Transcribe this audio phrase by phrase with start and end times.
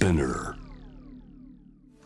[0.00, 0.54] Spinner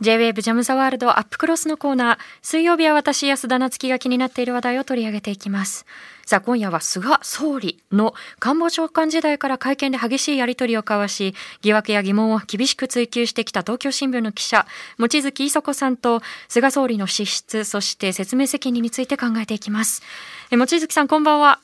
[0.00, 2.18] J-WAVE ジャムザワールドアップクロスのコーナー。
[2.42, 5.86] 水曜日は私、安田夏樹が気になっている話題を取り上げていきます。
[6.26, 14.66] さあ、今夜は菅総理の官房長官時代から会見で激しいやり取りを交わし、疑惑や疑問を厳しく追及してきた東京新聞の記者、
[14.98, 20.02] 望月磯子さんと菅総理の資質、そして説明責任について考えていきます。
[20.50, 21.60] 望月さん、こんばんは。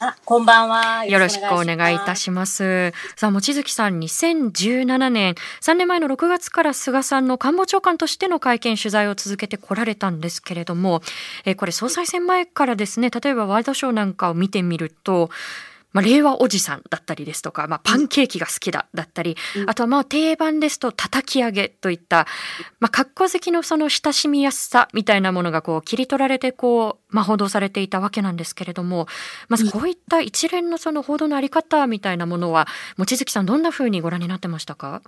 [0.00, 1.04] あ、こんばんは。
[1.06, 2.92] よろしくお願いいたします。
[3.16, 11.02] さあ、望月さん、2017年、3年前の6月から菅さんの官房長官としての会見、取材を続けてこられたんですけれども、
[11.44, 15.30] えこれ総裁選前からですね、例えばワイドショーなんかを見てみると、
[15.92, 22.26] まあ、令和おじさんだったりですとか、まあ、パンケーキが好きだだったり、あとはまあ定番ですと叩き上げといった、
[22.78, 29.06] まあ、格好好きのその親しみやすさみたいなものがこう切り取られてこう、まあ、報道されていたわけなんですけれども、
[29.48, 35.02] まずこういった一連のその報道のあり方みたいなものは、望月さんどんな風にご覧になってましたか？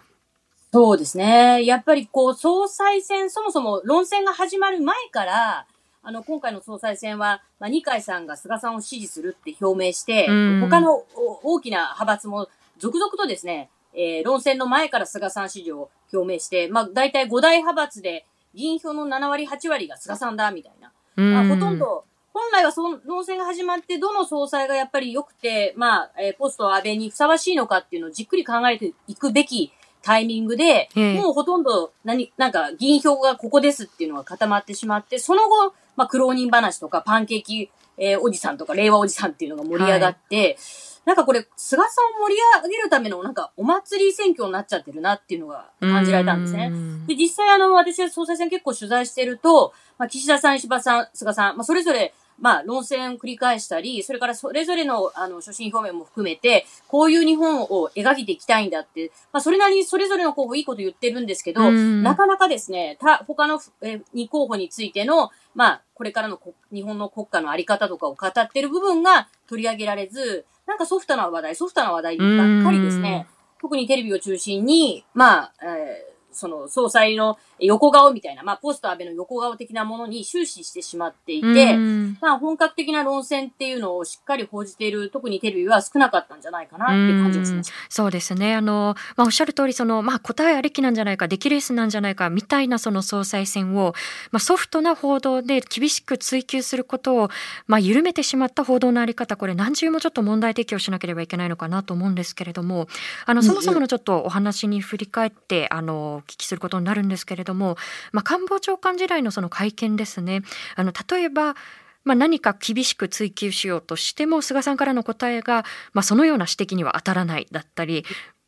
[0.73, 1.65] そうですね。
[1.65, 5.67] やっぱりこう、総裁選、そもそも論戦が始まる前から、
[6.03, 12.49] あの、今回の総裁選は、まあ、二階さんが菅さんを支持するって表明してうん、他のお大きな派閥も
[12.79, 20.93] 続々とですね、えー論戦の前から菅さん支持を表明して、まあ、大体5大派閥で議員票の7割、8割が菅さんだ、みたいな。
[21.17, 31.15] まあ、ほとんど、本来はその論戦が始まって、どの総裁がやっぱり良くて、まあ、えーポスト安倍にふさわしいのかっていうのをじっくり考えていくべきタイミングで、ええ。
[31.21, 40.57] もうほとんど、何、なんか、議員票がここですっていうのが固まってしまって、その後、まあ、苦労人話とか、パンケーキ、えーおじさんとか、令和おじさんっていうのが盛り上がって、
[41.05, 46.69] なんかこれ、菅さんを盛り上げるための、なんか、お祭り選挙になっちゃってるなっていうのが感じられたんですね。
[46.73, 62.03] うんで、実際あの、私は総裁選結構取材してると、まあ、岸田さん、石破さん、菅さん、まあ、それぞれ、まあ、論戦を繰り返したり、それからそれぞれの、あの、所信表明も含めて、こういう日本を描いていきたいんだって、まあ、それなりにそれぞれの候補いいこと言ってるんですけど、うん。
[62.03, 73.27] なかなかですね、た、他の、えー、2候補についての、まあ、これからのこ日本の国家のあり方とかを語ってる部分が取り上げられず、なんかソフトな話題、ソフトな話題ばっかりですね、
[73.61, 81.77] 特にテレビを中心に、まあ、えーその総裁の横顔みたいな、まあ、ポスト安倍の横顔的なものに終始してしまっていて、
[82.21, 87.73] まあ、本格的な論戦っていうのをしっかり報じている、特にテレビは少なかったんじゃないかなっていう感じがしまし。
[87.89, 88.55] そうですね。
[88.55, 93.95] あの、まあ、おっしゃる通り、その、まあ、答えありきなんじゃないか、出来レースなんじゃないか、みたいなその総裁選を、
[94.31, 97.29] まあ、ソフトな報道で厳しく追求することを、
[97.67, 102.89] まあ、緩めてしまった報道のあり方、これ何重もちょっと問題提起をしなければいけないのかなと思うんですけれども、
[103.27, 107.77] あの、そもそものちょっとお話に振り返って、あの、お聞きすることになるんですけれども、
[108.13, 110.43] まあ、官房長官時代のその会見ですね。
[110.77, 111.55] あの、例えば、
[112.03, 118.07] まあ、何か厳しく追及しようとしても菅さんからの答えが、まあ、そのような指摘には当たらないだったり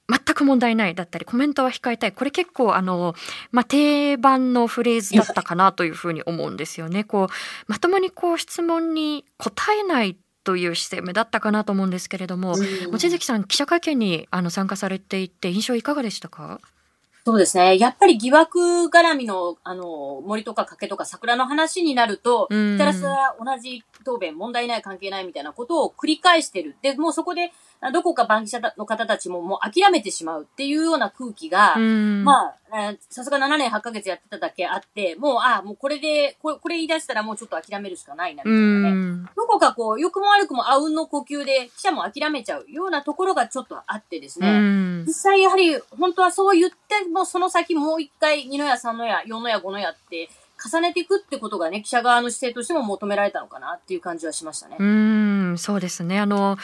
[0.08, 3.14] 全く問題ないだったりコメントは控えたいこれ結構あの、
[3.50, 7.04] まあ、定番のフレーズだったかなというふうに思うんですよね。
[7.04, 12.56] こうまともにこう質問に答えないという姿勢だったかなと思うんですけれども、
[12.90, 16.58] 望月さん記者会見にあの参加されていて印象いかがでしたか？
[17.24, 17.78] そうですね。
[17.78, 18.58] やっぱり疑惑
[18.92, 26.76] 絡みの、あの、森とか竹とか桜の話になると、うんひたらすら同じ答弁、問題ない関係ないみたいなことを繰り返してる。
[26.82, 39.12] で、もうそこで、あどこか番記者の方たちももう諦めてしまうっていうような空気が、うんまあ、えーさすが7年8ヶ月やってただけあって、もう、ああ、もうこれで、これ、これ言い出したらもうちょっと諦めるしかないな、みうたいなね。
[39.12, 44.48] んどこかこう、良くも悪くもあうんの呼吸で、記者も諦めちゃうようなところがちょっとあってですね。
[44.48, 50.28] うん実際やはり、本当はそう言っても、その先もう一回、2の矢、3の矢、4の矢、5の矢って、
[50.68, 54.76] 重ねていくってことがね、記者側の姿勢としても求められたのかなっていう感じはしましたね。
[54.78, 56.18] うん、そうですね。
[56.18, 56.56] あの、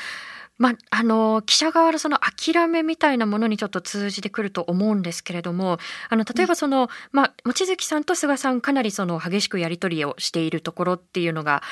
[0.58, 5.78] まあ、あの、記者側のその諦めみたいなものにちょっと通じてくると思うんですけれども、
[6.08, 11.62] あの、例えばその、まあ、望月さんと菅さんかなりその激しくやり取りをしているところっていうのが、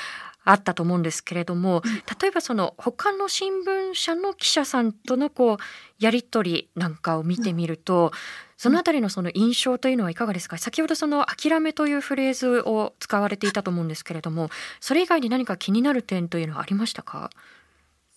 [0.49, 1.81] あったと思うんですけれども、
[2.21, 5.57] 例えばその他の新聞社の記者さんとのこう
[5.99, 8.13] やり取りなんかを見てみると、
[8.57, 10.57] そのあたりのその印象というのはいかがですか？
[10.57, 14.49] 先ほどその諦めというフレーズを使われていたと思うんですけれども
[14.81, 17.29] それ以外に何か気になる点というのはありましたか？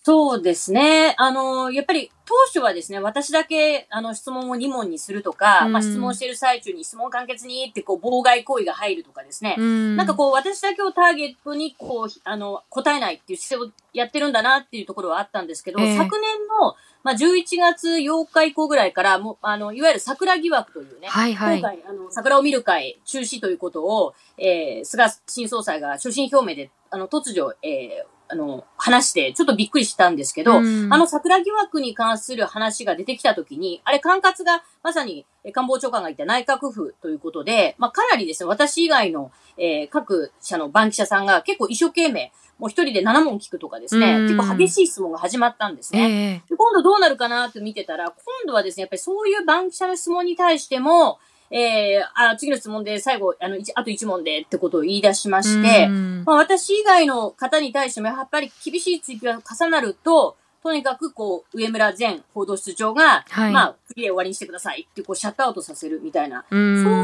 [0.03, 1.13] そうですね。
[1.17, 9.55] あの、やっぱり当初はですね、私だけ、あの、質問を2問にするとか、うんまあ、質問している最中に質問簡潔にって、こう、妨害行為が入るとかですね。
[9.59, 46.41] うんなんかこう、私だけをターゲットに、こう、あの、答えないっていう姿勢をやってるんだなっていうところはあったんですけど、ええ昨年の、まあ、11月8日以降ぐらいから、もう、あの、いわゆる桜疑惑というね、はいはい今回、あの、桜を見る会中止ということを、えー、菅新総裁が所信表明で、あの、突如、えー、あの、話して、ちょっとびっくりしたんですけど、あの桜疑惑に関する話が出てきたときに、あれ管轄がまさに官房長官が言った内閣府ということで、まあ、かなりですね、私以外の、えー、各社の番記者さんが結構一生懸命、もう一人で7問聞くとかですね、結構激しい質問が始まったんですね。
[46.49, 48.15] えー、今度どうなるかなって見てたら、今
[48.47, 51.19] 度はですね、やっぱりそういう番記者の質問に対しても、
[51.51, 66.59] えー、あ、次の質問で最後、あの、あと1問でってことを言い出しまして、まあ、私以外の方に対してもやっぱり厳しい追及が重なると、とにかく、こう、上村前報道室長が、はい、まあ、次で終わりにしてくださいって、こう、シャットアウトさせるみたいな、そう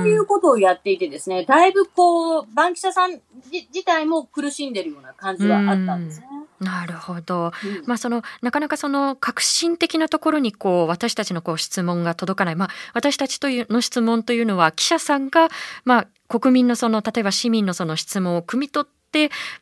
[0.07, 3.19] いうことをやっていてですね、だいぶこう、バンキシャさん
[3.51, 6.27] 自体も苦しんでるような感じはあったんですね。
[6.59, 7.45] なるほど。
[7.45, 7.51] うん、
[7.85, 12.55] まあそのなかなかその革新的なところにこう私たちのこう質問が届かない。
[12.55, 15.49] まあ私たちというの質問というのは記者さんが
[15.85, 18.96] まあ国民のその例えば市民のその質問を汲み取って、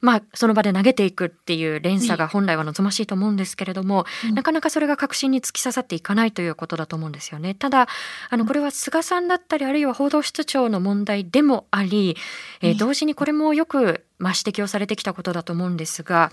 [0.01, 7.53] まあ、その場で投げていくっていう連鎖が本来は望ましいと思うんですけれども、うん、なかなかそれが確信に突き刺さっていかないということだと思うんですよね。
[7.53, 7.87] ただ
[8.29, 12.17] あのこれは菅さんだったりあるいは報道室長の問題でもあり、
[12.61, 16.31] えー、同時にこれもよく、まあ、指摘をされてきたことだと思うんですが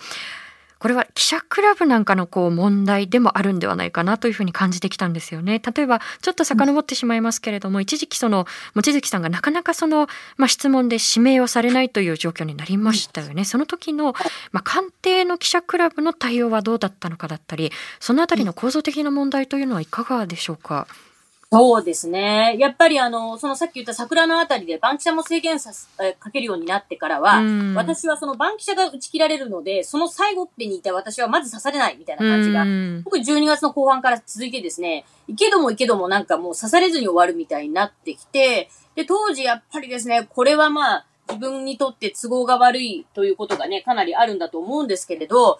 [0.82, 5.62] これは記者クラブなんかのこう問題でもあるんではないかなというふうに感じてきたんですよね。
[5.64, 10.08] 例えばちょっと遡ってしまいますけれども、一時期その望月さんがなかなかその、
[10.38, 13.44] まあ、質問で指名をされないという状況になりましたよね。
[13.44, 14.12] その時の、
[14.50, 17.70] まあ、官邸の記者クラブの対応はどうだったのかだったり、
[18.00, 20.88] そのあたりの構造的な問題というのはいかがでしょうか？
[21.52, 22.56] そうですね。
[22.58, 27.42] やっぱりあの、そのさっき言った桜のあたりでバンキシャも制限さす、えかけるようになってからは、
[27.76, 32.64] 私はそのバンキシャが打ち切られるので、その最後ってにいた私はまず刺されないみたいな感じが、
[33.04, 45.58] 特に12月の後半から続いてですね、いけどもいけどもなんかもう刺されずに終わるみたいになってきて、で、当時やっぱりですね、これはまあ、自分にとって都合が悪いということがね、かなりあるんだと思うんですけれど、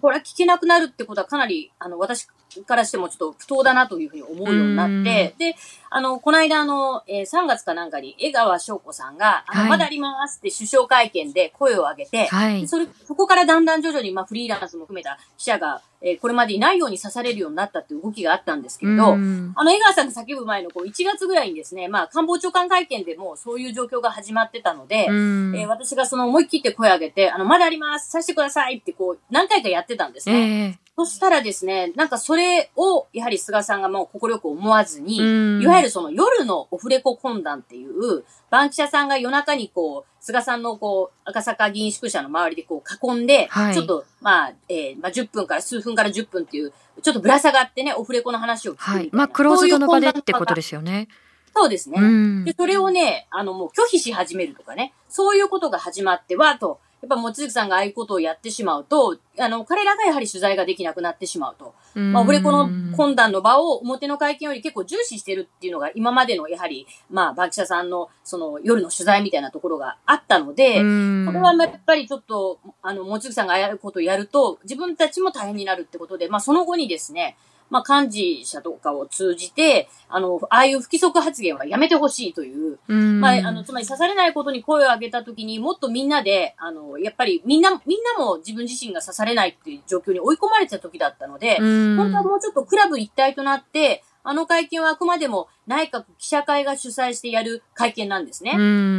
[0.00, 2.28] これは聞けなくなるってことはかなり、あの、私
[2.66, 5.56] からしてもちょっと不当だなというふうに思うようになって、で、
[5.90, 30.66] あの、この間あの、えー、3月かなんかに江川翔子さんが、あの、はい、まだありますって首相会見で声を上げて、はい、それ、そこからだんだん徐々に、まあ、フリーランスも含めた記者が、えー、これまでいないように刺されるようになったっていう動きがあったんですけれど、あの、江川さんが叫ぶ前のこう1月ぐらいにですね、まあ、官房長官会見でもそういう状況が始まってたので、えー、私がその思い切って声を上げて、あの、まだありますさせてくださいってこう、何回かやってたんですね。
[30.66, 35.16] えーそしたらですね、なんかそれを、やはり菅さんがもう心よく思わずに、
[35.62, 46.72] いわゆるその夜のオフレコ懇談っていう、バンキシャさんが夜中にこう、菅さんのこう、赤坂議員宿舎の周りでこう囲んで、はい、ちょっと、まあ、えー、まあ10分から数分から10分っていう、
[47.02, 49.08] ちょっとぶら下がってね、オフレコの話を聞くはい。
[49.12, 51.08] まあ、クローズドの場でってことですよね。
[51.54, 52.44] そうですね。
[52.44, 61.74] で、それをね、あの、もう拒否し始めるとかね、そういうことが始まっては、と、やっぱ、もつさんがああいうことをやってしまうと、あの、彼らがやはり取材ができなくなってしまうと。
[61.94, 77.36] まあ、俺この懇談の場を表の会見より結構重視してるっていうのが今までのやはり、まあ、バキシャさんのその夜の取材みたいなところがあったので、これはやっぱりちょっと、あの、もつさんがああいうことをやると、自分たちも大変になるってことで、まあ、その後にですね、
[77.72, 98.52] まあ、幹事者とかを通じて、あの、ああいう不規則発言はやめてほしいという、うまあ、あの、つまり刺されないことに声を上げたときにもっとみんなで、あの、やっぱりみんな、みんなも自分自身が刺されないっていう状況に追い込まれてた時だったので、本当はもうちょっとクラブ一体となって、あの会見はあくまでも内閣記者会が主催してやる会見なんですね。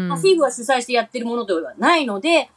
[0.10, 2.50] まあ、フィーブは主催してやってるものではないので、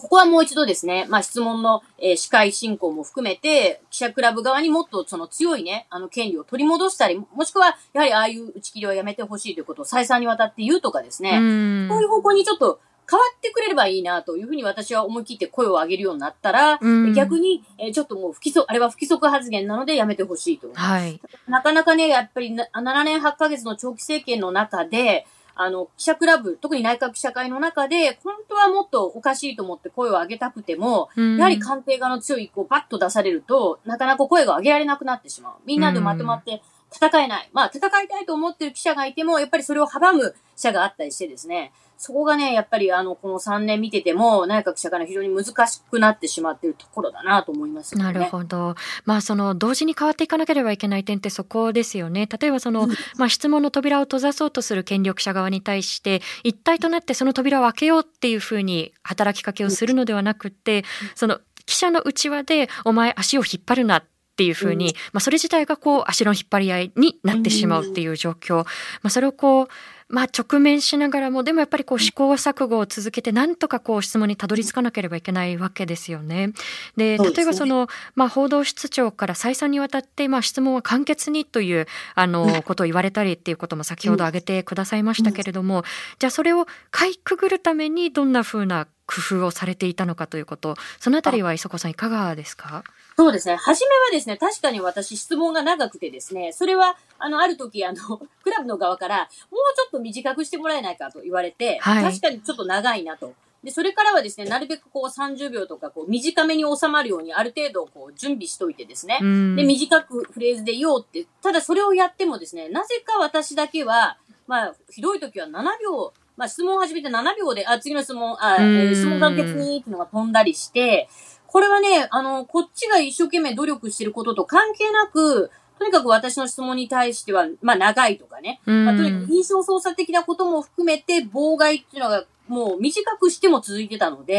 [0.00, 12.80] ここはもう一度ですね、まあ質問の、えー、司会進行も含めて、記者クラブ側にもっとその強いね、あの権利を取り戻したり、もしくは、やはりああいう打ち切りはやめてほしいということを再三にわたって言うとかですね、そういう方向にちょっと
[13.10, 16.78] 変わってくれればいいなというふうに私は思い切って声を上げるようになったら、
[17.14, 20.70] 逆に、えー、ちょっともう不規則、あれは不規則発言なのでやめてほしいと。
[20.72, 21.20] はい。
[21.48, 25.26] なかなかね、やっぱり7年8ヶ月の長期政権の中で、
[25.62, 35.52] あの、記者クラブ、特に内閣記者会の中で、本当はもっとおかしいと思って声を上げたくても、やはり官邸側の強い意向をバッと出されると、なかなか声が上げられなくなってしまう。
[35.66, 37.50] みんなでまとまって戦えない。
[37.52, 48.74] まあ、戦いたいと思ってる記者がいても、やっぱりそれを阻む記者があったりしてですね、そこがね、やっぱりあの、この3年見てても、内閣記者会の非常に難しくなってしまっているところだなと思います、ね、なるほど。
[49.04, 52.26] まあ、その、同時に変わっていかなければいけない点ってそこですよね。
[52.26, 64.04] 例えばその、まあ、質問の扉を閉ざそうとする権力者側に対して、一体となってその扉を開けようっていうふうに働きかけをするのではなくて、その、記者の内輪で、お前足を引っ張るなっ
[64.40, 68.64] っっていうふうに、まあ、それ自体がこう足の引っ張り合いになってしまうっていう状況、ま
[69.04, 69.68] あ、それをこう
[70.12, 76.50] まあ、直面しながらもでもやっぱりこう試行錯誤を続けてなんとかこう質問にたどり着かなければいけないわけですよね。
[76.96, 85.84] で例えばその、まあ、報道室長から再三にわたって、まあ、質問は簡潔にというあのことを言われたりっていうことも先ほど挙げてくださいましたけれども、
[86.18, 92.82] じゃあそれをかいくぐるためにどんなふうな工夫をされていたのかということ、そのあたりは磯子さんいかがですか？
[93.20, 93.56] そうですね。
[93.56, 103.34] 初めはですね、確かに私質問が長くてですね、それは、あの、ある時、あの、 クラブの側から、もうちょっと短くしてもらえないかと言われて、はい、確かにちょっと長いなと。
[103.62, 109.18] で、それからはですね、なるべくこう30秒とかこう短めに収まるようにある程度こう準備しといてですね。
[109.18, 121.06] で、短くフレーズで言おうって、ただそれをやってもですね、なぜか私だけは、まあ、ひどい時は7秒まあ、質問を始めて7秒で、あ、次の質問、あ、えー、質問簡潔にっていうのが飛んだりして、
[121.50, 134.38] これはね、あの、こっちが一生懸命努力してることと関係なく、とにかく私の質問に対しては、まあ長いとかね、まあ、とにかく印象操作的なことも含めて妨害っていうのがもう短くしても続いてたので、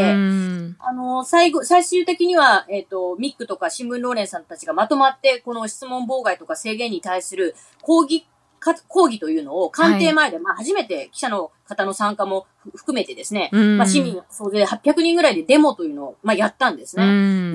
[0.80, 8.26] あの、最後、最終的には、えっ、ー、と、ミックとか新聞ローレンさんたちがまとまって、この質問妨害とか制限に対する抗議
[8.62, 17.04] か講義というのを官邸前で、はい、まあ初めて記者の方の参加も含めてですね、まあ市民総勢800人ぐらいでデモというのを、まあやったんですね。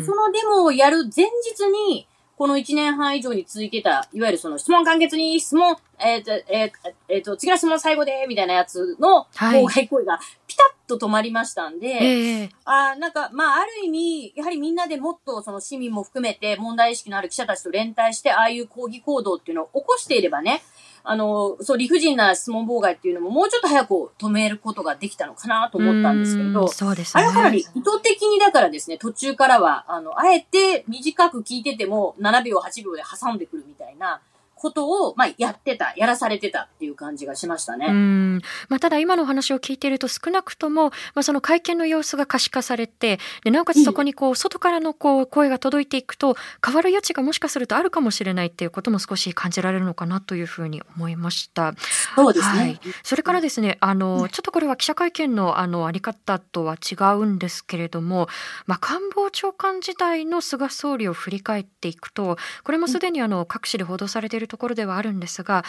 [0.05, 6.73] そのデモをやる前日に、この1年半以上に続いてた、いわゆるその質問簡潔に質問、えっ、ー、と、えっ、ー、
[7.09, 20.63] えー、と、次の質問最後で、みたいなやつの妨害行為がピタッと止まりましたんで、はい、あなんか、まあ、ある意味、やはりみんなでもっとその市民も含めて問題意識のある記者たちと連帯して、ああいう抗議行動っていうのを起こしていればね、
[21.09, 27.23] あの、そう、理不尽な質問妨害っていうのももうちょっと早く止めることができたのかなと思ったんですけど、そうですね。
[27.23, 34.21] あれかなり意図的にだからですね、途中からは、あの、あえて短く聞いてても7秒、8秒で挟んでくるみたいな、
[34.57, 37.87] ことを、まあ、やってた、やらされてたっていう感じがしましたね。
[37.89, 38.41] うん。
[38.71, 51.75] まあ、ただ今の話を聞いていると少なくとも、まあ、その会見の様子が可視化されて、で、なおかつそこにこう、外からのこう、声が届いていくと、変わる余地がもしかするとあるかもしれないっていうことも少し感じられるのかなというふうに思いました。
[52.15, 52.59] そうですね。
[52.59, 52.81] はい。
[53.03, 58.29] それからですね、あの、ちょっとこれは記者会見のあの、あり方とは違うんですけれども、
[58.67, 65.65] まあ、官房長官時代の菅総理を振り返っていくと、これもすでにあの、各紙で報道されているところではあるんですですが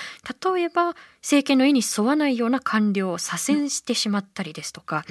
[0.53, 5.03] 例えば政権の意に沿わないような官僚を左遷してしまったりですとか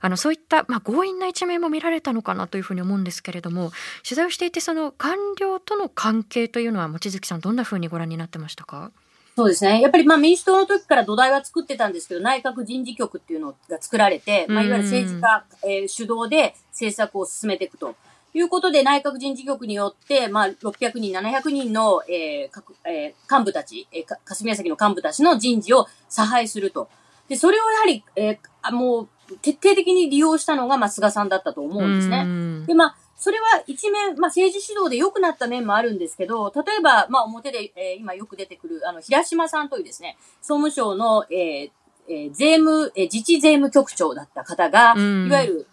[0.00, 3.72] あのそういった、まあ、強引な一面も見られたのかなというふうに思うんですけれども
[4.04, 8.92] 取材をしていてその官僚との関係というのは望月さんどんなふうにご覧になってましたか？
[9.36, 9.80] そうですね。
[9.80, 17.94] やっぱりまあ民主党の時から土台は作ってたんですけど、内閣人事局っていうのが作られて、まあ、いわゆる政治家、えー、主導で政策を進めていくと。
[18.38, 26.88] いうことで、内閣人事局によって、まあ、600人、700人の、えーえー、幹部たち、えー、霞が関の幹部たちの人事を差配すると。
[27.28, 29.08] で、それをやはり、えー、もう、
[29.42, 32.66] 徹底的に利用したのが、まあ、菅さんだったと思うんですね。
[32.66, 41.70] で、まあ、それは一面、まあ、政治指導で良くなった面もあるんですけど、例えば、まあ、表で、えー、今よく出てくる、あの、平島さんというですね、総務省の、えー
[42.08, 45.66] えー、税務、えー、自治税務局長だった方が、いわゆる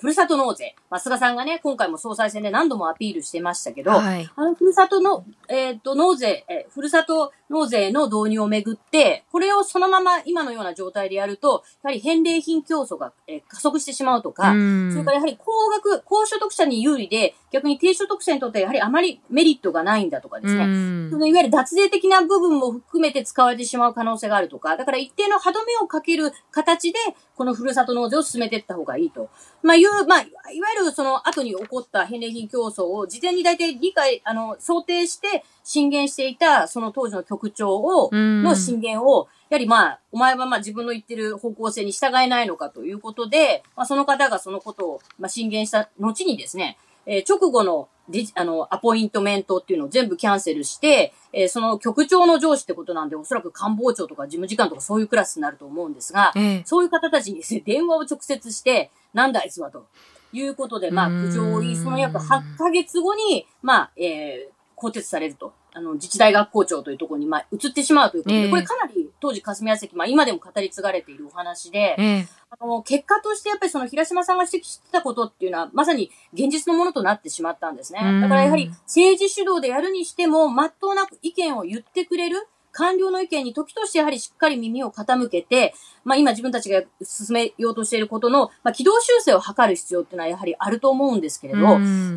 [0.00, 0.74] ふるさと納税。
[0.90, 26.98] まあ、菅さんがね、今回も総裁選で何度もアピールしてましたけど、はい、あの、ふるさとの、えっ、ー、と、納税、えー、ふるさと納税の導入をめぐって、これをそのまま今のような状態でやると、やはり返礼品競争が、えー、加速してしまうとか、それからやはり高額、高所得者に有利で、逆に低所得者にとってはやはりあまりメリットがないんだとかですね、そのいわゆる脱税的な部分も含めて使われてしまう可能性があるとか、だから一定の歯止めをかける形で、
[27.36, 29.30] このふるさと納税を進めていった方がいいと。
[29.62, 30.22] まあ、いう、まあ、い
[30.60, 46.76] わゆるその後に起こった返礼品競争を事前に大体理解、あの、想定して進言していた、その当時の局長を、の進言を、やはりまあ、お前はまあ自分の言ってる方向性に従えないのかということで、まあその方がそのことを、まあ進言した後にですね、
[47.08, 47.88] えー、直後の
[48.34, 59.86] あの、アポイントメントっていうのを全部キャンセルして、えー、その局長の上司ってことなんで、おそらく官房長とか事務次官とかそういうクラスになると思うんですが、えそういう方たちにですね、電話を直接して、なんだあいつはと。
[60.32, 65.54] いうことで、まあ、苦情を言い、その約8ヶ月後に、まあ、えー、更迭されると。
[65.78, 78.00] あの、自治大学校長というところに、まあ、移ってしまうということで、えー、これかなり当時霞が関、まあ、今でも語り継がれているお話で、えー、あの、結果としてやっぱりその平島さんが指摘してたことっていうのは、まさに現実のものとなってしまったんですね。
[78.20, 91.60] だからやはり政治主導でやるにしても、まっとうな意見を言ってくれる、官僚の意見に時としてやはりしっかり耳を傾けて、まあ今自分たちが進めようとしていることの、まあ軌道修正を図る必要っていうのはやはりあると思うんですけれど、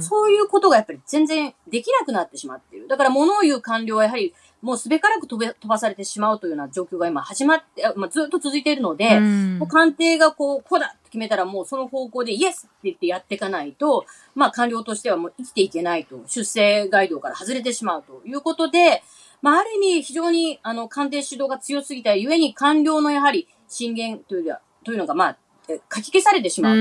[0.01, 2.88] そういうことがやっぱり全然できなくなってしまっている。
[2.88, 14.05] だから物を言う官僚はやはりもうすべからく飛べ飛ばされてしまうというような状況が今始まって、まあ、ずっと続いているので、もう官邸がこう、こうだって決めたらもうその方向でイエスって言ってやっていかないと、
[14.36, 19.01] まあ官僚としてはもう生きていけないと、出世街道から外れてしまうということで、
[19.41, 25.38] まあある意味非常にあの官邸主導が強すぎたゆえに官僚のやはり進言というというのがまあ
[25.93, 26.75] 書き消されてしまう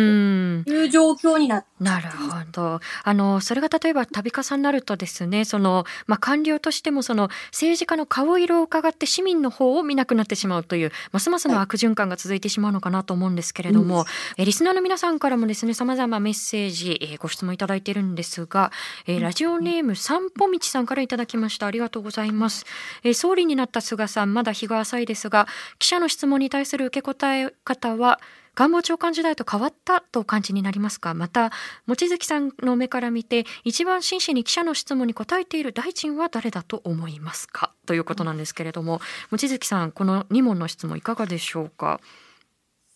[0.65, 2.15] という状況になってなるほ
[2.53, 2.81] ど。
[3.05, 14.05] あの、それが例えば度重なるとですね、その、まあ、官僚としてもその政治家の顔色を伺って市民の方を見なくなってしまうという、ますますの悪循環が続いてしまうのかなと思うんですけれども、は
[14.37, 18.73] い、えリスナーの皆さんからもですね、様々メッセージ、えー、ご質問いただいているんですが、
[19.07, 21.67] えー、ラジオネーム散歩道さんからいただきました。
[21.67, 22.67] ありがとうございます。
[23.05, 28.21] えー、総理になった菅さん、まだ日が浅いですが、記者の質問に対する受け答え方は、
[28.61, 31.15] 官房長官時代と変わったと感じになりますか？
[31.15, 31.51] また
[31.87, 37.73] 望月さんの目から見て一番真摯に記者の質問に答えている大臣は誰だと思いますか？
[37.87, 39.01] ということなんですけれども
[39.31, 42.03] 望月さんこの2問の質問いかがでしょうか？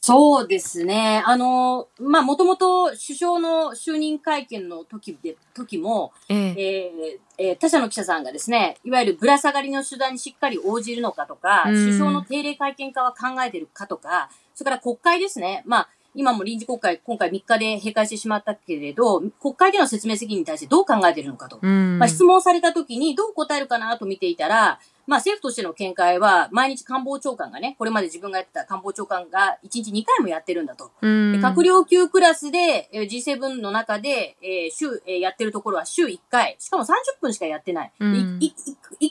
[0.06, 1.22] そうですね。
[1.24, 15.62] あの、まあ、もともと首相の就任会見の時で、時も、えー、えー、えー、他社の記者さんがですね、いわゆるぶら下がりの手段にしっかり応じるのかとか、首相の定例会見化は考えてるかとか、それから国会ですね。
[15.64, 21.58] まあ、今も臨時国会、今回3日で閉会してしまったけれど、国会での説明責任に対してどう考えているのかと。
[21.64, 30.90] まあ、質問された時にどう答えるかなと見ていたら、まあ政府としての見解は、毎日官房長官がね、これまで自分がやってた官房長官が1日2回もやってるんだと。
[31.02, 37.92] 閣僚級クラスで G7 の中で、えー、週、えー、やってるところは週1回、しかも30分しかやってない。
[38.00, 38.40] 1, 1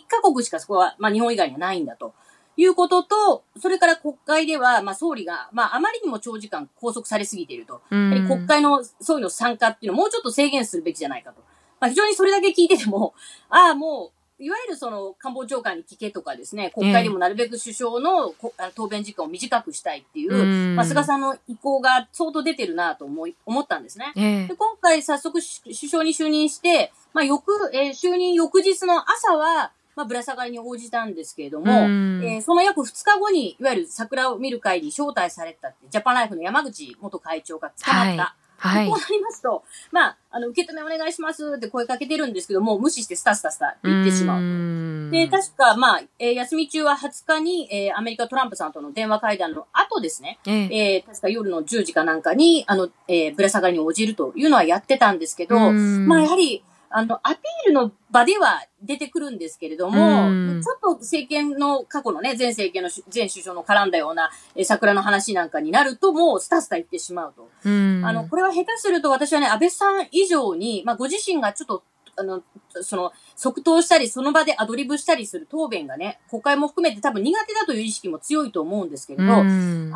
[0.08, 2.14] カ国しかそこは、まあ日本以外にはないんだと。
[2.56, 7.82] いうことと、それから国会では、まあ、総理が、まあ、あまりにも長時間拘束されすぎていると。
[7.90, 11.42] 国会の総理の参加っていうのをもうちょっと制限するべきじゃないかと。
[11.80, 13.16] まあ、非常にそれだけ聞いてても、
[13.50, 18.34] ああ、もう、いわゆるその官房長官に聞けとかですね、国会でもなるべく首相の
[18.76, 24.12] 答弁時間を短くしたいっていう、まあ、菅さんの意向が相当出てるなと思い、思ったんですね。
[24.16, 38.24] で今回早速首相に就任して、まあ、翌、えー、就任翌日の朝は、まあ、ぶら下がりに応じたんですけれども、えー、その約2日後に、いわゆる桜を見る会に招待されたって、ジャパンライフの山口元会長が捕まった。
[38.24, 38.43] はい。
[38.64, 45.12] こうなりますと、まあ、あの、受け止めお願いしますって声かけてるんですけども、無視してスタスタスタって言ってしまうと。
[45.12, 56.64] で、確か、まあ、えー、休み中は20日に、えー、アメリカトランプさんとの電話会談の後ですね、えー、えー、確か夜の10時かなんかに、あの、えー、ぶら下がりに応じるというのはやってたんですけど、まあ、やはり、
[56.96, 67.50] あの、アピールの場では出てくるんですけれども、ちょっと政権の過去のね、前政権の前首相の絡んだような、え桜の話なんかになると、もうスタスタ言ってしまうと。
[67.66, 67.68] あ
[68.14, 71.84] の、これは下手すると私はね、安倍さん以上に、まあ、ご自身がちょっと
[72.16, 72.44] あの、
[72.82, 79.44] その、即答したり、その場でアドリブしたりする答弁がね、国会も含めて多分苦手だという意識も強いと思うんですけれど、あ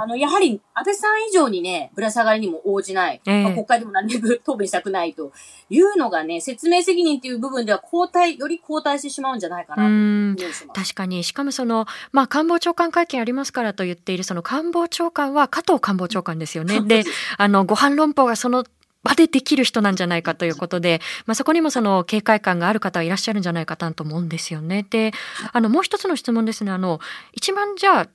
[0.08, 5.32] の、やはり安倍さん以上にね、ぶら下がりにも応じない、えー、まあ、国会でもなるべく答弁したくないと
[5.70, 10.36] いうのがね、説明責任っていう部分では交代、より交代してしまうんじゃないかなと思い
[10.74, 16.82] 確かに、しかもその、まあ、官房長官会見ありますからと言っている、その官房長官は加藤官房長官ですよね。
[16.88, 17.04] で、
[17.38, 18.64] あの、ご飯論法がその
[19.08, 24.86] 場でできる人なんじゃないかということで、まあ、そこにもその警戒感がある方はいらっしゃるんじゃないかなと思うんですよね。
[24.90, 25.14] で、
[25.54, 26.72] あの、もう一つの質問ですね。
[26.72, 27.00] あの、
[27.34, 28.08] 一番じゃあ、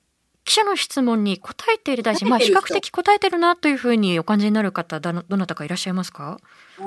[0.45, 6.37] 記者の質問に答えている大臣、まあ、比較的答えてるなというふうにお感じになる方、どなたかいらっしゃいますか？
[6.79, 6.83] あ、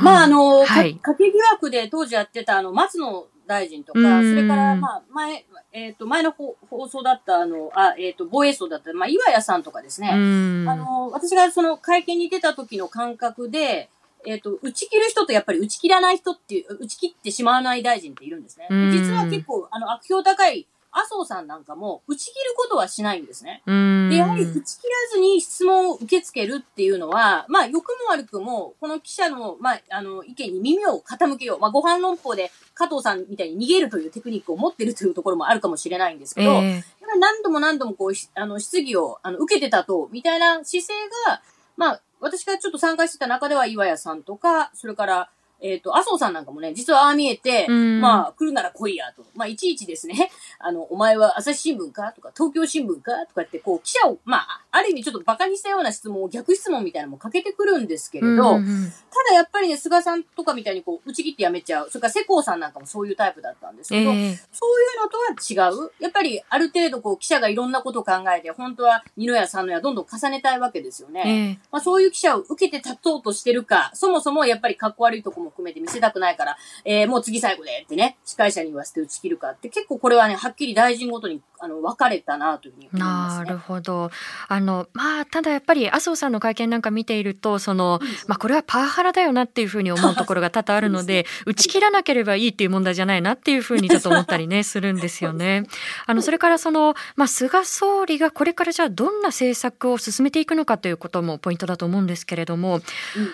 [0.00, 6.56] まあ、あの、はい、家計疑惑で当時やってた、あの、松野大臣とか、それから、まあ、前、えっ、ー、と、前の放
[6.86, 10.10] 送だった、あの、あ、えっ、ー、と、防衛省だった、まあ、岩屋さんとかですね。
[10.10, 13.88] あの、私がその会見に出た時の感覚で、
[14.26, 18.66] えっ、ー、と、打ち切る人とやっぱり打ち切らない人っていう、打ち切ってしまわない大臣っているんですね。
[18.70, 20.66] 実は結構、あの、悪評高い
[20.98, 23.62] 麻生さんなんかも打ち切ることはしないんですね。
[23.66, 31.60] で、やはり打ち切らずに質問を受け付けるっていうのは、まあ、良くも悪くも、この記者の、まあ、あの、意見に耳を傾けよう。
[31.60, 36.82] まあ、ご飯論法で加藤さんみたいに逃げるというテクニックを持ってるというところもあるかもしれないんですけど、えー、
[37.20, 40.94] 何度も何度もこう、あの、質疑を、あの、受けてたと、みたいな姿勢
[41.28, 41.42] が、
[41.76, 49.24] まあ、私がちょっと参加してた中では岩屋さんとか、それから、えっ、と、麻生さんなんかもね、実はああ見えて、うんまあ、来るなら来いやと。
[49.34, 52.12] まあ、いちいちですね、 あの、お前は朝日新聞か？
[52.12, 53.26] とか、東京新聞か？
[53.26, 61.88] とかって、こう、記者を、まあ、ある意味ちょっと馬鹿にしたような質問を、逆質問みたいなのもかけてくるんですけれど、うんうんただやっぱりね、菅さんとかみたいにこう、打ち切ってやめちゃう。
[61.90, 65.90] それから世耕さんなんかもそういうタイプだったんですけど、ええそういうのとは違う。
[65.98, 71.22] やっぱり、ある程度こう、記者がいろんなことを考えて、本当は二の矢三の矢どんどん重ねたいわけですよね。
[71.26, 83.44] ええまあそういう記者を受けて立とうとしてるか、そもそもやっぱり格好悪いとこも含めて見せたくないから、えー、もう次最後でってね、司会者に言わせて打ち切るかって、結構これはね、はっきり大臣ごとに、あの、分かれたなというふうに思いますね。
[83.46, 84.10] なるほど。
[84.48, 95.64] あの、まあ、ただやっぱり麻生さんの会見なんか見ていると、その、まあ、これはパワハラだよなっていうふうに思うところが多々あるので、 打ち切らなければいいっていう問題じゃないなっていうふうにちょっと思ったりね、するんですよね。
[96.06, 102.82] あの、 それからその、まあ、菅総理がこれからじゃあどんな政策を進めていくのかということもポイントだと思うんですけれども、うん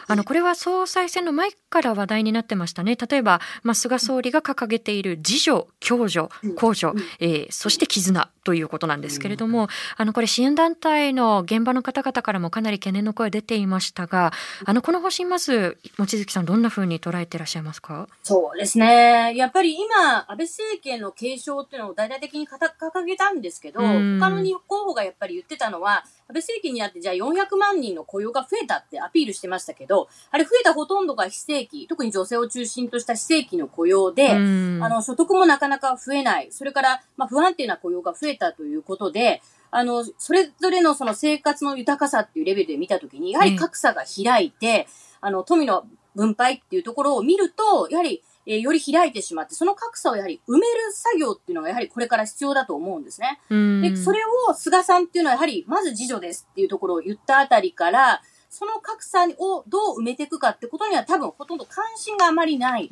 [0.07, 2.97] あのこれは総裁選の前から話題になってましたね。
[2.97, 14.33] 例えば、まあ、菅総理が掲げている自助、共助うん、公助うん、えーそして絆ということなんですけれども、あのこれ支援団体の現場の方々からもかなり懸念の声出ていましたが、
[14.65, 18.07] あのこの方針まず望月さんどんな風に捉えていらっしゃいますか？
[18.23, 19.35] そうですね。
[19.35, 36.49] やっぱり今、安倍政権の継承っていうのを大々的に掲げたんですけど、うん他の二候補がやっぱり言ってたのは、安倍政権になってじゃあ400万人の雇用が増えたってアピールしてましたけど、あれ増えたほとんどが非正規、特に女性を中心とした非正規の雇用で、うんあの、所得もなかなか増えない。
[36.51, 44.87] それから、まあ、不安定な雇用が増えたということで、あの、それぞれのその生活の豊かさっていうレベルで見たときに、やはり格差が開いて、
[45.21, 53.41] あの、富の分配っていうところを見ると、やはり、えーより開いてしまって、その格差をやはり埋める作業っていうのがやはりこれから必要だと思うんですね。
[53.49, 62.87] うんで、それを菅さんっていうのはやはり、まず自助ですっていうところを言ったあたりから、その格差をどう埋めていくかってことには多分ほとんど関心があまりない。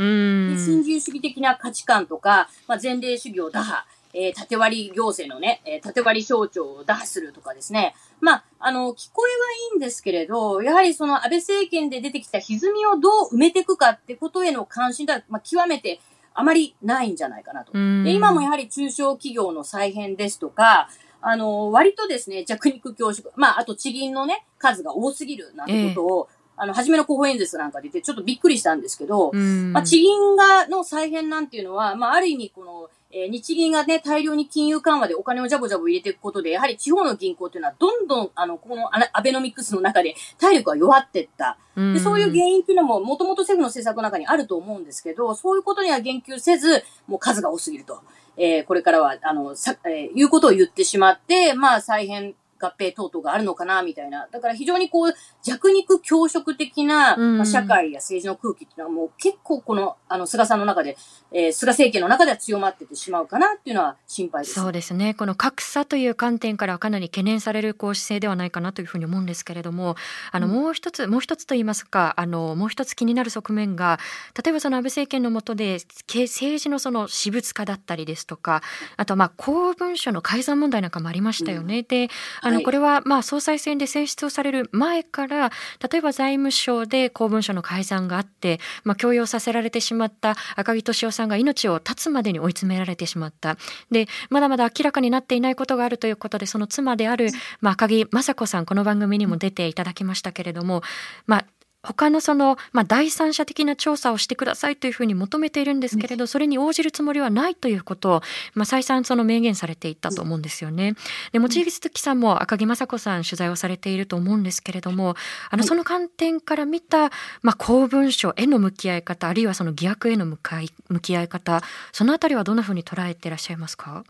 [0.58, 7.94] 新自由主義的な価値観とか、まあ、前例主義を打破、えー縦割り行政のね、えー縦割り省庁を打破するとかですね。
[8.20, 9.36] まあ、あの、聞こえは
[9.72, 16.00] いいんですけれど、やはりその安倍政権で出てきた歪みをどう埋めていくかってことへの関心が、まあ、極めて
[16.34, 17.72] あまりないんじゃないかなと。
[17.74, 20.88] うんで今もやはり中小企業の再編ですとか、
[21.20, 41.58] あの、割とですね、弱肉強食、まあ、あと地銀のね、数が多すぎるなんてことを、あの、初めの候補演説なんかで言って、ちょっとびっくりしたんですけど、うんまあ、地銀が、の再編なんていうのは、まあ、ある意味、この、えー日銀がね、大量に金融緩和でお金をジャボジャボ入れていくことで、やはり地方の銀行っていうのは、どんどん、あの、このアベノミクスの中で体力が弱っていった。
[41.94, 48.00] で、そういう原因っていうのも、もともと政府の政策の中にあると思うんですけど、そういうことには言及せず、もう数が多すぎると。
[48.36, 54.28] えーこれからは、あの、さ、えーいうことを言ってしまって、まあ、再編、合併等々があるのかな、みたいな。
[54.30, 60.96] だから非常にこう、弱肉強食的な、うんまあ、社会や政治の空気っていうのはもう結構この、あの、菅さんの中で、
[61.32, 64.54] えー菅政権の中では強まっててしまうかなっていうのは心配です。
[64.54, 69.96] そうですねこの格差という観点からはかなり懸念されるこう姿勢ではないかなというふうに思うんですけれども
[70.30, 73.98] あのうんもう一つ、もう一つと言いますかあのもう一つ気になる側面が
[74.42, 78.62] 例えばその安倍政権の下でけ政治のその私物化だったりですとか
[78.96, 81.82] あとまあ公文書の改ざん問題なんかもありましたよね。
[81.82, 82.08] で
[82.40, 85.50] あはいのこれはまあ総裁選で選出をされる前から
[85.90, 93.56] 例えば財務省で公文書の改ざんがあって、まあ、強要させられてしまった赤木俊夫さんが命を絶つまでに追い詰められてしまった。
[93.90, 100.82] でまだまだ明らかになっていないことがあるということでその妻である、まあ、赤木雅子さんこの番組にも出ていただきましたけれども、
[101.26, 101.44] まあ、
[101.82, 108.22] 他のその、まあ、第三者的な調査をしてくださいというふうに求めているんですけれど、それに応じるつもりはないということを、
[108.54, 110.94] まあ、再三その明言されていったと思うんですよね。
[111.32, 115.16] で、望月さんも赤木雅子さん取材をされていると思うんですけれども、
[115.50, 115.68] あの、はい。
[115.68, 117.10] その観点から見た、
[117.42, 124.04] まあ、公文書への向き合い方、あるいはその疑惑への向かい向き合い方、そのあたりはどんなふうに捉えていらっしゃいますか？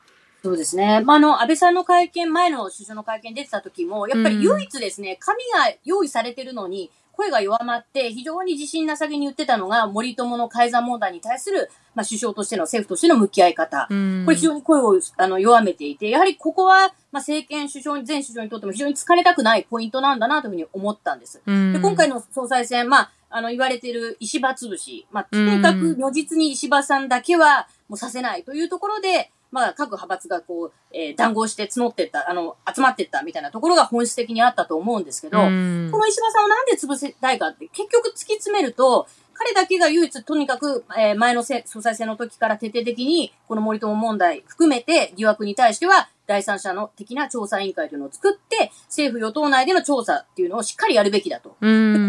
[0.45, 1.01] そうですね。
[1.03, 13.87] まあ、あの、安倍さんの会見、前の首相の会見出てた時も、やっぱり唯一ですね、紙が用意されてるのに、声が弱まって、非常に自信なさげに言ってたのが、森友の改ざん問題に対する、まあ、首相としての、政府としての向き合い方。
[13.91, 21.41] うんこれ非常に声をあの弱めていて、やはりここは、まあ、政権首相に、前首相にとっても非常に疲れたくないポイントなんだなというふうに思ったんです。
[21.47, 51.51] うんで今回の総裁選、まあ、あの、言われている石破潰し、まあ、とにかく如実に石破さんだけはもうさせないというところで、まあ、各派閥がこう、えー談合して募ってった、あの、集まってったみたいなところが本質的にあったと思うんですけど、うんこの石破さんをなんで潰せたいかって、結局突き詰めると、彼だけが唯一とにかく、えー前のせ総裁選の時から徹底的に、この森友問題含めて疑惑に対しては、第三者の的な調査委員会というのを作って、政府与党内での調査っていうのをしっかりやるべきだと。
[51.51, 51.57] こ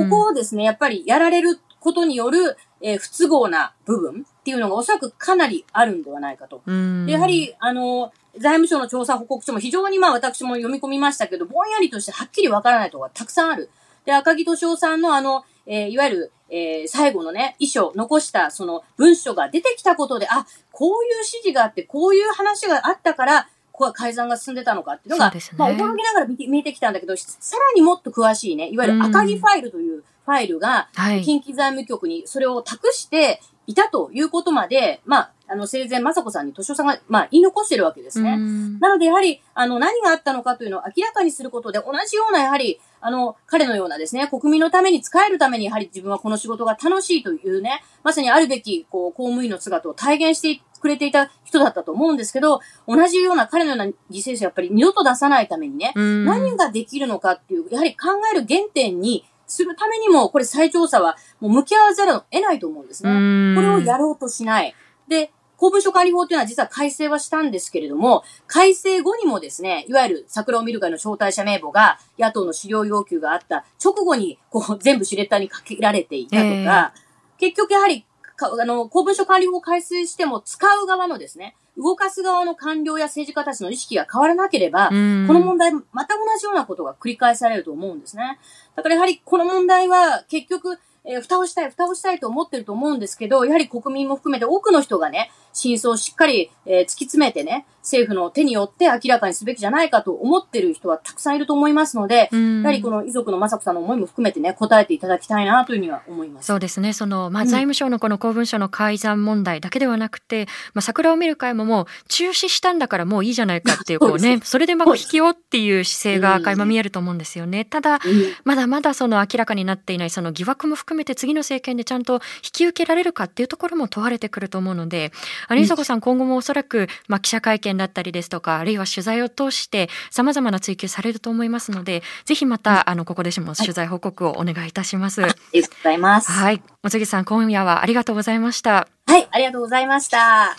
[0.09, 6.61] こをですね、やっぱりやられることによる、えー、不都合な部分っていうのがおそらくかなりあるんではないかと。
[6.67, 13.69] でやはり、あの、財務省の調査報告書も非常にまあ私も読み込みましたけど、ぼんやりとしてはっきりわからないところがたくさんある。
[14.05, 30.89] で、赤木敏夫さんのあの、えー、いわゆる、えー、最後のね、遺書、残したその文書が出てきたことで、あ、こういう指示があって、こういう話があったから、ここは改ざんが進んでたのかっていうのが、ね、まあ、驚きながら見見えてきたんだけど、さらにもっと詳しいね、いわゆる赤木ファイルというファイルが、
[31.23, 38.37] 近畿財務局にそれを託していたということまで、まあ、あの、生前、雅子さんに敏夫さんが、まあ、言い残してるわけですね。
[38.79, 63.55] なので、やはり、あの、何があったのかというのを明らかにすることで、同じような、やはり、あの、彼のようなですね、国民のために使えるために、やはり自分はこの仕事が楽しいというね、まさにあるべき、こう、公務員の姿を体現してくれていた人だったと思うんですけど、同じような彼のような犠牲者やっぱり二度と出さないためにね、何ができるのかっていう、やはり考える原点に、するためにも、これ再調査はもう向き合わざるを得ないと思うんですね。
[63.55, 64.75] これをやろうとしない。
[65.07, 76.91] で、公文書管理法というのは実は改正はしたんですけれども、改正後にもですね、いわゆる桜を見る会の招待者名簿が野党の資料要求があった直後にこう全部シュレッダーにかけられていたとか、えー、
[77.39, 78.05] 結局やはり
[78.41, 88.39] あの、公文書管理法を改正しても使う側のですね、動かす側の官僚や政治家たちの意識が変わらなければ、この問題、また同じようなことが繰り返されると思うんですね。
[88.75, 106.47] だからやはりこの問題は結局、えー、蓋をしたい、蓋をしたいと思ってると思うんですけど、やはり国民も含めて多くの人がね、真相をしっかり、えー、突き詰めてね、政府の手によって明らかにすべきじゃないかと思ってる人はたくさんいると思いますので、やはりこの遺族の雅子さんの思いも含めてね、答えていただきたいなというふうには思います。
[106.47, 106.93] そうですね。
[106.93, 117.65] その、まあ、財務省のこの公文書の改ざん問題だけではなくて、まあ、桜を見る会ももう中止したんだからもういいじゃないかっていう、こうね、それでまあ、引きよっていう姿勢が垣間見えると思うんですよね。
[117.65, 117.99] ただ、
[118.45, 122.19] まだまだその明らかになっていないその疑惑も含めて次の政権でちゃんと引
[122.53, 125.11] き受けられるかっていうところも問われてくると思うので、
[125.49, 135.23] 有里さん今後もおそらく、まあ、記者会見だったりですとか、あるいは取材を通して様々な追求されると思いますので、ぜひまた、あの、ここでも取材報告をお願いいたします。
[135.23, 136.31] ありがとうございます。
[136.31, 136.61] はい。
[136.83, 138.87] お次さん、今夜はありがとうございました。
[139.07, 140.55] はい、ありがとうございました。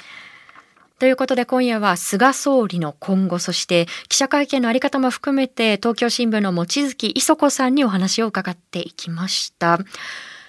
[0.98, 9.80] ということで今夜は菅総理の今後、そして記者会見のあり方も含めて東京新聞の望月磯子さんにお話を伺っていきました。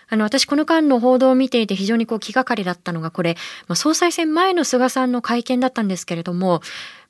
[0.09, 3.35] あの、私この間の報道を見ていて非常にこう気がかりだったのがこれ、
[3.67, 6.61] まあ、総裁選前の菅さんの会見だったんですけれども、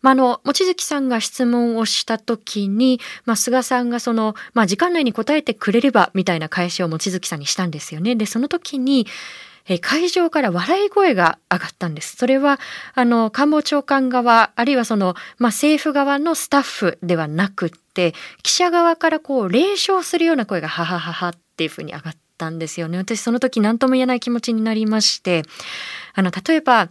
[0.01, 8.15] まあ、あの、望月さんが質問をした時に、まあ、菅さんがその、まあ、時間内に答えてくれれば、みたいな返しを望月さんにしたんですよね。
[8.15, 9.07] で、その時に、
[9.67, 12.17] え会場から笑い声が上がったんです。
[12.17, 12.59] それは、
[12.93, 22.97] あの、官房長官側、あるいはその、まあ、政府側のスタッフではなくって、記者側からこう、連勝するような声が、ははははっていうふうに上がったんですよね。
[22.97, 25.43] 私その時何とも言えない気持ちになりまして、
[26.13, 26.89] あの、例えば、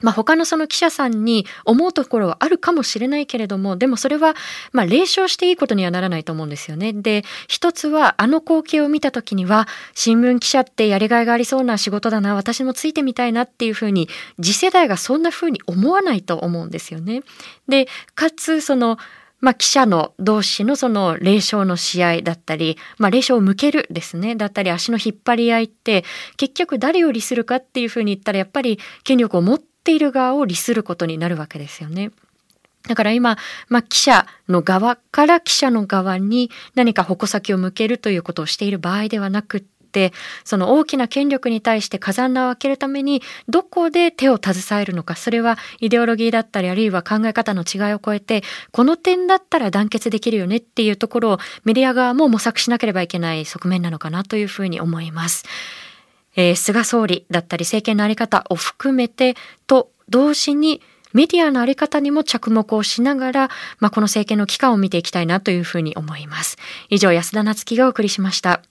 [0.00, 4.34] まあ、他のその記者さんに思うところはあるかもしれないけれども、でもそれは、
[4.72, 6.92] まあ、霊障していいことにはならないと思うんですよね。
[6.92, 14.08] で、一つは、あの光景を見た時には、新聞記者ってやりがいがありそうな仕事だな、私もついてみたいなっていうふうに、
[14.40, 17.22] 次世代がそんなふうに思わないと思うんですよね。
[17.68, 18.98] で、かつ、その、
[19.40, 26.04] まあ、記者の同士のその霊障の試合だったり、まあ、霊障を向けるですね、だったり足の引っ張り合いって、
[26.36, 32.10] 結局誰を利するかっていうふうに言ったら、やっぱり権力を持っている側を利することになるわけですよね。
[32.88, 33.36] だから今、
[33.68, 39.77] まあ、記者の側から記者の側に何か矛先を向けるということをしている場合ではなくって
[40.44, 55.44] その大きな権力に対して風穴を開けるためにどこで手を携えるのかそれはイデオロギーだったりあるいは考え方の違いを超えてこの点だったら団結できるよねっていうところをメディア側も模索しなければいけない側面なのかなというふうに思います。
[56.36, 59.34] えー、菅総理だったり政権の在り方を含めて
[59.66, 60.80] と同時に
[61.12, 63.48] メディアのあり方にも着目をしながら、
[63.80, 66.56] まあ、この政権の期間を見ていきたいなというふうに思います。
[66.90, 68.62] 以上、安田夏樹がお送りしました。